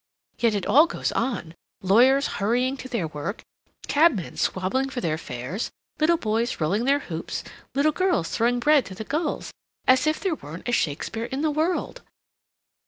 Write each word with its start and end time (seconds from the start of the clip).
Yet 0.39 0.55
it 0.55 0.65
all 0.65 0.87
goes 0.87 1.11
on: 1.11 1.53
lawyers 1.83 2.25
hurrying 2.41 2.75
to 2.77 2.89
their 2.89 3.07
work, 3.07 3.43
cabmen 3.87 4.35
squabbling 4.35 4.89
for 4.89 4.99
their 4.99 5.19
fares, 5.19 5.69
little 5.99 6.17
boys 6.17 6.59
rolling 6.59 6.85
their 6.85 6.97
hoops, 7.01 7.43
little 7.75 7.91
girls 7.91 8.29
throwing 8.35 8.59
bread 8.59 8.83
to 8.87 8.95
the 8.95 9.03
gulls, 9.03 9.53
as 9.85 10.07
if 10.07 10.19
there 10.19 10.33
weren't 10.33 10.67
a 10.67 10.71
Shakespeare 10.71 11.25
in 11.25 11.43
the 11.43 11.51
world. 11.51 12.01